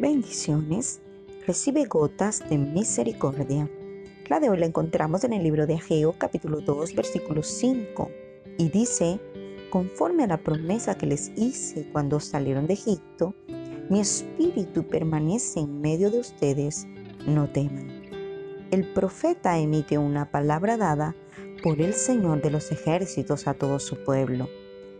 [0.00, 1.02] bendiciones,
[1.46, 3.68] recibe gotas de misericordia.
[4.28, 8.10] La de hoy la encontramos en el libro de Ageo capítulo 2 versículo 5
[8.56, 9.20] y dice,
[9.68, 13.34] conforme a la promesa que les hice cuando salieron de Egipto,
[13.90, 16.86] mi espíritu permanece en medio de ustedes,
[17.26, 18.00] no teman.
[18.70, 21.14] El profeta emite una palabra dada
[21.62, 24.48] por el Señor de los ejércitos a todo su pueblo,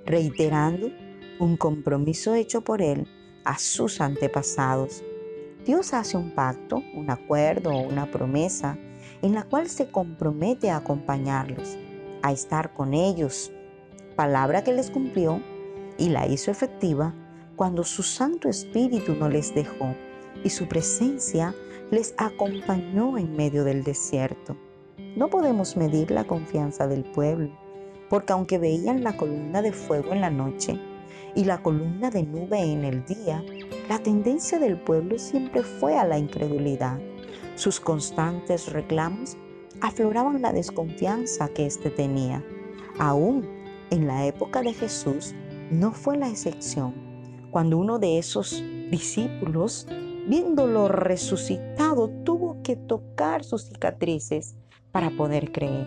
[0.05, 0.91] reiterando
[1.39, 3.07] un compromiso hecho por él
[3.45, 5.03] a sus antepasados.
[5.65, 8.79] Dios hace un pacto, un acuerdo o una promesa
[9.23, 11.77] en la cual se compromete a acompañarlos,
[12.23, 13.53] a estar con ellos,
[14.17, 15.43] palabra que les cumplió
[15.99, 17.15] y la hizo efectiva
[17.57, 19.95] cuando su Santo Espíritu no les dejó
[20.43, 21.55] y su presencia
[21.91, 24.57] les acompañó en medio del desierto.
[25.17, 27.51] No podemos medir la confianza del pueblo,
[28.09, 30.81] porque aunque veían la columna de fuego en la noche,
[31.35, 33.45] y la columna de nube en el día,
[33.89, 36.99] la tendencia del pueblo siempre fue a la incredulidad.
[37.55, 39.37] Sus constantes reclamos
[39.81, 42.45] afloraban la desconfianza que éste tenía.
[42.99, 43.47] Aún
[43.91, 45.35] en la época de Jesús
[45.71, 46.95] no fue la excepción,
[47.51, 49.87] cuando uno de esos discípulos,
[50.29, 54.55] viéndolo resucitado, tuvo que tocar sus cicatrices
[54.93, 55.87] para poder creer.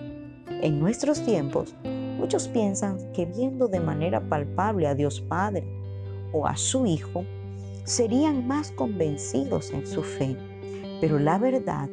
[0.62, 1.76] En nuestros tiempos,
[2.24, 5.68] Muchos piensan que viendo de manera palpable a Dios Padre
[6.32, 7.26] o a su Hijo,
[7.84, 10.38] serían más convencidos en su fe.
[11.02, 11.90] Pero la verdad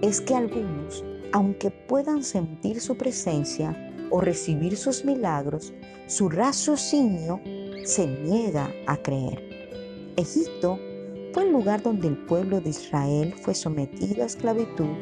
[0.00, 3.76] es que algunos, aunque puedan sentir su presencia
[4.10, 5.72] o recibir sus milagros,
[6.06, 7.40] su raciocinio
[7.84, 9.42] se niega a creer.
[10.16, 10.78] Egipto
[11.32, 14.94] fue el lugar donde el pueblo de Israel fue sometido a esclavitud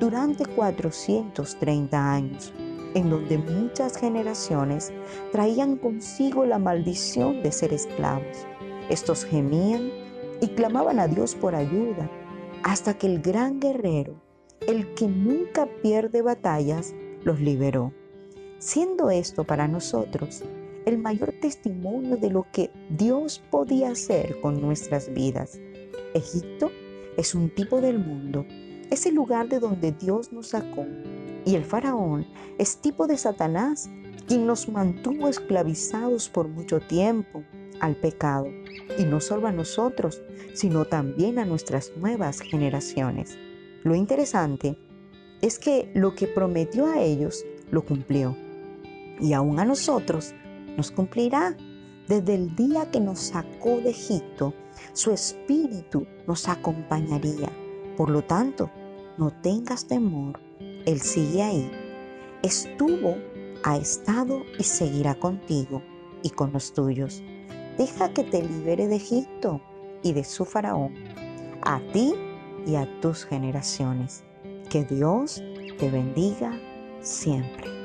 [0.00, 2.52] durante 430 años
[2.94, 4.92] en donde muchas generaciones
[5.32, 8.46] traían consigo la maldición de ser esclavos.
[8.88, 9.90] Estos gemían
[10.40, 12.10] y clamaban a Dios por ayuda,
[12.62, 14.14] hasta que el gran guerrero,
[14.66, 17.92] el que nunca pierde batallas, los liberó.
[18.58, 20.42] Siendo esto para nosotros
[20.86, 25.58] el mayor testimonio de lo que Dios podía hacer con nuestras vidas.
[26.14, 26.70] Egipto
[27.16, 28.44] es un tipo del mundo,
[28.90, 30.84] es el lugar de donde Dios nos sacó
[31.44, 32.26] y el faraón
[32.58, 33.90] es tipo de Satanás,
[34.26, 37.44] quien nos mantuvo esclavizados por mucho tiempo
[37.80, 38.46] al pecado,
[38.98, 40.22] y no solo a nosotros,
[40.54, 43.36] sino también a nuestras nuevas generaciones.
[43.82, 44.78] Lo interesante
[45.42, 48.36] es que lo que prometió a ellos lo cumplió,
[49.20, 50.34] y aún a nosotros
[50.76, 51.56] nos cumplirá.
[52.08, 54.52] Desde el día que nos sacó de Egipto,
[54.92, 57.50] su espíritu nos acompañaría.
[57.96, 58.70] Por lo tanto,
[59.16, 60.38] no tengas temor
[60.86, 61.70] él sigue ahí.
[62.42, 63.16] Estuvo,
[63.62, 65.82] ha estado y seguirá contigo
[66.22, 67.22] y con los tuyos.
[67.78, 69.60] Deja que te libere de Egipto
[70.02, 70.94] y de su faraón,
[71.62, 72.14] a ti
[72.66, 74.24] y a tus generaciones.
[74.70, 75.42] Que Dios
[75.78, 76.58] te bendiga
[77.00, 77.83] siempre.